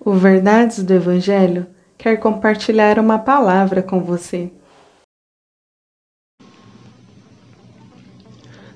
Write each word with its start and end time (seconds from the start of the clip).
O 0.00 0.12
Verdades 0.12 0.82
do 0.82 0.94
Evangelho 0.94 1.66
quer 1.96 2.18
compartilhar 2.18 2.98
uma 2.98 3.18
palavra 3.18 3.82
com 3.82 4.00
você. 4.00 4.50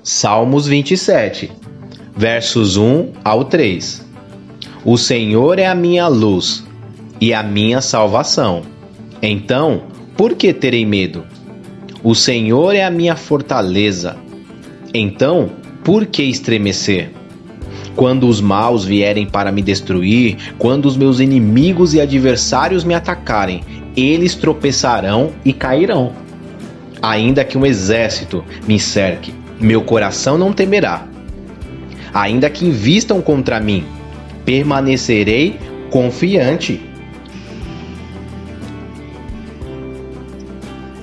Salmos 0.03 0.67
27, 0.67 1.53
versos 2.17 2.77
1 2.77 3.13
ao 3.25 3.45
3. 3.45 4.05
O 4.85 4.99
Senhor 4.99 5.61
é 5.61 5.67
a 5.67 5.77
minha 5.77 6.09
luz 6.09 6.65
e 7.21 7.33
a 7.33 7.41
minha 7.41 7.81
salvação. 7.81 8.63
Então, 9.23 9.85
por 10.17 10.35
que 10.35 10.53
terei 10.53 10.85
medo? 10.85 11.25
O 12.03 12.17
Senhor 12.17 12.75
é 12.75 12.85
a 12.85 12.91
minha 12.91 13.15
fortaleza. 13.15 14.17
Então, 14.93 15.53
por 15.85 16.05
que 16.07 16.25
estremecer? 16.25 17.22
Quando 17.95 18.27
os 18.27 18.41
maus 18.41 18.85
vierem 18.85 19.27
para 19.27 19.53
me 19.53 19.61
destruir, 19.61 20.55
quando 20.59 20.87
os 20.87 20.97
meus 20.97 21.21
inimigos 21.21 21.95
e 21.95 22.01
adversários 22.01 22.85
me 22.85 22.95
atacarem, 22.95 23.63
eles 23.97 24.35
tropeçarão 24.35 25.31
e 25.45 25.53
cairão. 25.53 26.13
Ainda 27.03 27.45
que 27.45 27.59
um 27.59 27.67
exército 27.67 28.45
me 28.67 28.79
cerque, 28.79 29.35
meu 29.61 29.83
coração 29.83 30.39
não 30.39 30.53
temerá. 30.53 31.07
Ainda 32.15 32.49
que 32.49 32.65
invistam 32.65 33.21
contra 33.21 33.61
mim, 33.61 33.85
permanecerei 34.45 35.59
confiante. 35.91 36.81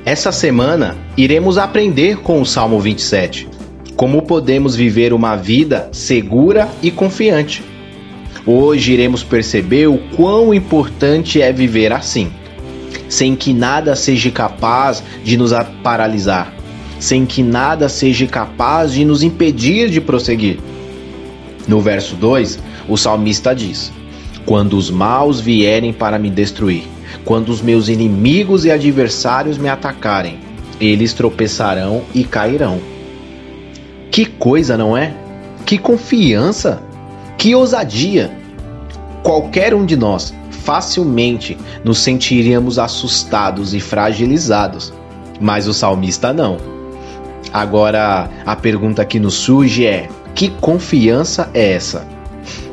Essa 0.05 0.31
semana 0.31 0.97
iremos 1.15 1.57
aprender 1.57 2.17
com 2.17 2.41
o 2.41 2.45
Salmo 2.45 2.79
27 2.79 3.58
como 3.99 4.21
podemos 4.21 4.77
viver 4.77 5.11
uma 5.11 5.35
vida 5.35 5.89
segura 5.91 6.69
e 6.81 6.89
confiante. 6.89 7.61
Hoje 8.45 8.93
iremos 8.93 9.25
perceber 9.25 9.87
o 9.87 9.97
quão 10.15 10.53
importante 10.53 11.41
é 11.41 11.51
viver 11.51 11.91
assim, 11.91 12.31
sem 13.09 13.35
que 13.35 13.51
nada 13.51 13.97
seja 13.97 14.31
capaz 14.31 15.03
de 15.21 15.35
nos 15.35 15.51
paralisar, 15.83 16.53
sem 16.97 17.25
que 17.25 17.43
nada 17.43 17.89
seja 17.89 18.25
capaz 18.25 18.93
de 18.93 19.03
nos 19.03 19.21
impedir 19.21 19.89
de 19.89 19.99
prosseguir. 19.99 20.61
No 21.67 21.81
verso 21.81 22.15
2, 22.15 22.57
o 22.87 22.95
salmista 22.95 23.53
diz: 23.53 23.91
Quando 24.45 24.77
os 24.77 24.89
maus 24.89 25.41
vierem 25.41 25.91
para 25.91 26.17
me 26.17 26.29
destruir, 26.29 26.83
quando 27.25 27.49
os 27.49 27.61
meus 27.61 27.89
inimigos 27.89 28.63
e 28.63 28.71
adversários 28.71 29.57
me 29.57 29.67
atacarem, 29.67 30.39
eles 30.79 31.11
tropeçarão 31.11 32.03
e 32.15 32.23
cairão. 32.23 32.79
Que 34.11 34.25
coisa, 34.25 34.77
não 34.77 34.97
é? 34.97 35.13
Que 35.65 35.77
confiança! 35.77 36.81
Que 37.37 37.53
ousadia! 37.55 38.31
Qualquer 39.23 39.73
um 39.73 39.85
de 39.85 39.95
nós 39.95 40.33
facilmente 40.49 41.57
nos 41.83 41.99
sentiríamos 41.99 42.77
assustados 42.77 43.73
e 43.73 43.79
fragilizados, 43.79 44.93
mas 45.39 45.67
o 45.67 45.73
salmista 45.73 46.33
não. 46.33 46.57
Agora, 47.51 48.29
a 48.45 48.55
pergunta 48.55 49.05
que 49.05 49.19
nos 49.19 49.33
surge 49.33 49.85
é: 49.85 50.09
que 50.35 50.49
confiança 50.49 51.49
é 51.53 51.73
essa? 51.73 52.07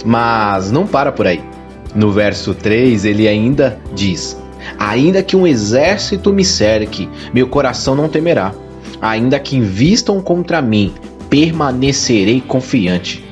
Mas 0.04 0.70
não 0.70 0.86
para 0.86 1.10
por 1.10 1.26
aí. 1.26 1.42
No 1.94 2.12
verso 2.12 2.54
3, 2.54 3.04
ele 3.04 3.26
ainda 3.26 3.78
diz: 3.94 4.36
Ainda 4.78 5.22
que 5.22 5.36
um 5.36 5.46
exército 5.46 6.32
me 6.32 6.44
cerque, 6.44 7.08
meu 7.32 7.48
coração 7.48 7.94
não 7.94 8.08
temerá. 8.08 8.52
Ainda 9.00 9.38
que 9.38 9.56
invistam 9.56 10.20
contra 10.20 10.60
mim, 10.60 10.92
permanecerei 11.28 12.40
confiante. 12.40 13.22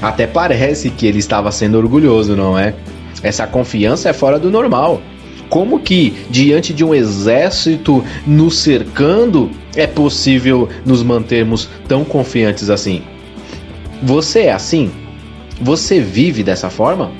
Até 0.00 0.26
parece 0.26 0.90
que 0.90 1.06
ele 1.06 1.18
estava 1.18 1.50
sendo 1.52 1.78
orgulhoso, 1.78 2.36
não 2.36 2.58
é? 2.58 2.74
Essa 3.22 3.46
confiança 3.46 4.08
é 4.08 4.12
fora 4.12 4.38
do 4.38 4.50
normal. 4.50 5.00
Como 5.48 5.78
que, 5.78 6.12
diante 6.28 6.74
de 6.74 6.84
um 6.84 6.94
exército 6.94 8.04
nos 8.26 8.58
cercando, 8.58 9.50
é 9.76 9.86
possível 9.86 10.68
nos 10.84 11.02
mantermos 11.02 11.68
tão 11.86 12.04
confiantes 12.04 12.68
assim? 12.68 13.02
Você 14.02 14.40
é 14.40 14.52
assim? 14.52 14.90
Você 15.60 16.00
vive 16.00 16.42
dessa 16.42 16.68
forma? 16.68 17.12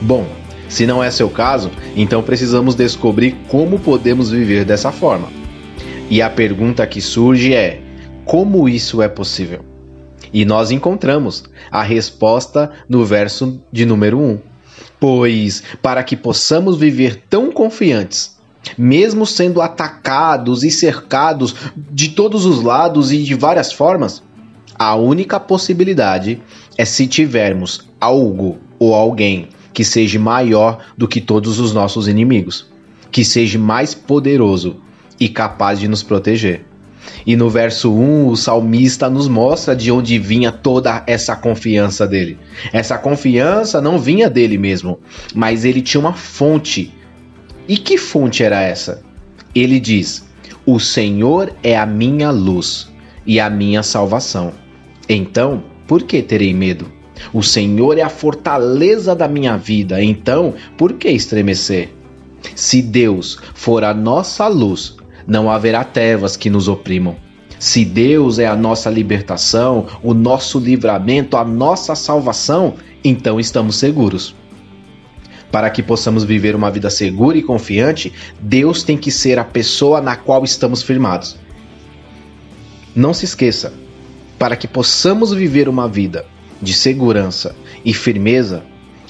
Bom, 0.00 0.26
se 0.68 0.86
não 0.86 1.02
é 1.02 1.10
seu 1.10 1.30
caso, 1.30 1.70
então 1.96 2.22
precisamos 2.22 2.74
descobrir 2.74 3.36
como 3.48 3.78
podemos 3.78 4.30
viver 4.30 4.64
dessa 4.64 4.92
forma. 4.92 5.28
E 6.10 6.20
a 6.20 6.28
pergunta 6.28 6.86
que 6.86 7.00
surge 7.00 7.54
é: 7.54 7.80
como 8.28 8.68
isso 8.68 9.00
é 9.00 9.08
possível? 9.08 9.64
E 10.34 10.44
nós 10.44 10.70
encontramos 10.70 11.44
a 11.70 11.82
resposta 11.82 12.70
no 12.86 13.02
verso 13.02 13.62
de 13.72 13.86
número 13.86 14.20
1. 14.20 14.38
Pois, 15.00 15.62
para 15.80 16.02
que 16.02 16.14
possamos 16.14 16.76
viver 16.76 17.22
tão 17.30 17.50
confiantes, 17.50 18.36
mesmo 18.76 19.24
sendo 19.24 19.62
atacados 19.62 20.62
e 20.62 20.70
cercados 20.70 21.54
de 21.74 22.10
todos 22.10 22.44
os 22.44 22.62
lados 22.62 23.10
e 23.12 23.22
de 23.22 23.34
várias 23.34 23.72
formas, 23.72 24.22
a 24.78 24.94
única 24.94 25.40
possibilidade 25.40 26.42
é 26.76 26.84
se 26.84 27.06
tivermos 27.06 27.88
algo 27.98 28.58
ou 28.78 28.94
alguém 28.94 29.48
que 29.72 29.82
seja 29.82 30.18
maior 30.18 30.84
do 30.98 31.08
que 31.08 31.22
todos 31.22 31.58
os 31.58 31.72
nossos 31.72 32.06
inimigos, 32.06 32.66
que 33.10 33.24
seja 33.24 33.58
mais 33.58 33.94
poderoso 33.94 34.76
e 35.18 35.30
capaz 35.30 35.80
de 35.80 35.88
nos 35.88 36.02
proteger. 36.02 36.68
E 37.26 37.36
no 37.36 37.48
verso 37.50 37.92
1, 37.92 38.28
o 38.28 38.36
salmista 38.36 39.08
nos 39.08 39.28
mostra 39.28 39.74
de 39.74 39.90
onde 39.90 40.18
vinha 40.18 40.50
toda 40.50 41.02
essa 41.06 41.36
confiança 41.36 42.06
dele. 42.06 42.38
Essa 42.72 42.98
confiança 42.98 43.80
não 43.80 43.98
vinha 43.98 44.28
dele 44.30 44.58
mesmo, 44.58 44.98
mas 45.34 45.64
ele 45.64 45.82
tinha 45.82 46.00
uma 46.00 46.12
fonte. 46.12 46.92
E 47.66 47.76
que 47.76 47.98
fonte 47.98 48.42
era 48.42 48.60
essa? 48.60 49.02
Ele 49.54 49.78
diz: 49.78 50.26
O 50.64 50.78
Senhor 50.78 51.52
é 51.62 51.76
a 51.76 51.86
minha 51.86 52.30
luz 52.30 52.88
e 53.26 53.38
a 53.38 53.50
minha 53.50 53.82
salvação. 53.82 54.52
Então, 55.08 55.62
por 55.86 56.02
que 56.02 56.22
terei 56.22 56.52
medo? 56.52 56.90
O 57.32 57.42
Senhor 57.42 57.98
é 57.98 58.02
a 58.02 58.08
fortaleza 58.08 59.14
da 59.14 59.26
minha 59.26 59.56
vida, 59.56 60.02
então 60.02 60.54
por 60.76 60.94
que 60.94 61.08
estremecer? 61.08 61.90
Se 62.54 62.80
Deus 62.80 63.38
for 63.54 63.84
a 63.84 63.92
nossa 63.92 64.46
luz, 64.46 64.96
não 65.28 65.50
haverá 65.50 65.84
trevas 65.84 66.38
que 66.38 66.48
nos 66.48 66.68
oprimam. 66.68 67.14
Se 67.58 67.84
Deus 67.84 68.38
é 68.38 68.46
a 68.46 68.56
nossa 68.56 68.88
libertação, 68.88 69.86
o 70.02 70.14
nosso 70.14 70.58
livramento, 70.58 71.36
a 71.36 71.44
nossa 71.44 71.94
salvação, 71.94 72.76
então 73.04 73.38
estamos 73.38 73.76
seguros. 73.76 74.34
Para 75.52 75.68
que 75.68 75.82
possamos 75.82 76.24
viver 76.24 76.56
uma 76.56 76.70
vida 76.70 76.88
segura 76.88 77.36
e 77.36 77.42
confiante, 77.42 78.10
Deus 78.40 78.82
tem 78.82 78.96
que 78.96 79.10
ser 79.10 79.38
a 79.38 79.44
pessoa 79.44 80.00
na 80.00 80.16
qual 80.16 80.44
estamos 80.44 80.82
firmados. 80.82 81.36
Não 82.96 83.12
se 83.12 83.26
esqueça, 83.26 83.74
para 84.38 84.56
que 84.56 84.66
possamos 84.66 85.34
viver 85.34 85.68
uma 85.68 85.86
vida 85.86 86.24
de 86.62 86.72
segurança 86.72 87.54
e 87.84 87.92
firmeza, 87.92 88.62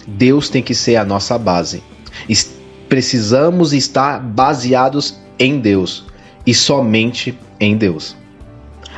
Deus 0.07 0.49
tem 0.49 0.63
que 0.63 0.75
ser 0.75 0.97
a 0.97 1.05
nossa 1.05 1.39
base. 1.39 1.83
Precisamos 2.89 3.73
estar 3.73 4.21
baseados 4.21 5.17
em 5.39 5.61
Deus 5.61 6.08
e 6.49 6.55
somente 6.55 7.39
em 7.61 7.77
Deus. 7.77 8.17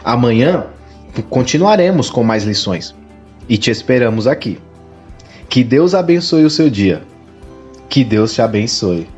Amanhã 0.04 0.66
continuaremos 1.28 2.08
com 2.08 2.22
mais 2.22 2.44
lições 2.44 2.94
e 3.48 3.58
te 3.58 3.72
esperamos 3.72 4.28
aqui. 4.28 4.60
Que 5.48 5.64
Deus 5.64 5.92
abençoe 5.92 6.44
o 6.44 6.50
seu 6.50 6.70
dia. 6.70 7.02
Que 7.88 8.04
Deus 8.04 8.32
te 8.32 8.40
abençoe. 8.40 9.08